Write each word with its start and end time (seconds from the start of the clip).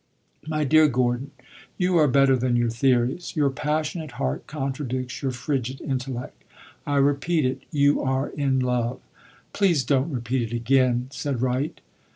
"My 0.47 0.63
dear 0.63 0.87
Gordon, 0.87 1.29
you 1.77 1.95
are 1.97 2.07
better 2.07 2.35
than 2.35 2.55
your 2.55 2.71
theories. 2.71 3.35
Your 3.35 3.51
passionate 3.51 4.13
heart 4.13 4.47
contradicts 4.47 5.21
your 5.21 5.31
frigid 5.31 5.79
intellect. 5.79 6.43
I 6.87 6.95
repeat 6.95 7.45
it 7.45 7.61
you 7.69 8.01
are 8.01 8.29
in 8.29 8.59
love." 8.59 8.99
"Please 9.53 9.83
don't 9.83 10.09
repeat 10.09 10.41
it 10.51 10.55
again," 10.55 11.09
said 11.11 11.39
Wright. 11.43 11.79